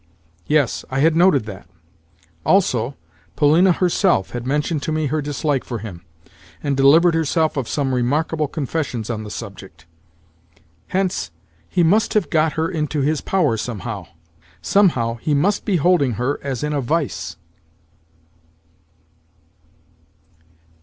Yes, 0.47 0.83
I 0.89 0.97
had 0.97 1.15
noted 1.15 1.45
that. 1.45 1.67
Also, 2.43 2.97
Polina 3.35 3.71
herself 3.71 4.31
had 4.31 4.47
mentioned 4.47 4.81
to 4.81 4.91
me 4.91 5.05
her 5.05 5.21
dislike 5.21 5.63
for 5.63 5.77
him, 5.77 6.01
and 6.63 6.75
delivered 6.75 7.13
herself 7.13 7.55
of 7.55 7.67
some 7.69 7.93
remarkable 7.93 8.47
confessions 8.47 9.11
on 9.11 9.23
the 9.23 9.29
subject. 9.29 9.85
Hence, 10.87 11.29
he 11.69 11.83
must 11.83 12.15
have 12.15 12.31
got 12.31 12.53
her 12.53 12.67
into 12.67 13.01
his 13.01 13.21
power 13.21 13.57
somehow—somehow 13.57 15.17
he 15.17 15.35
must 15.35 15.65
be 15.65 15.75
holding 15.75 16.13
her 16.13 16.39
as 16.41 16.63
in 16.63 16.73
a 16.73 16.81
vice. 16.81 17.37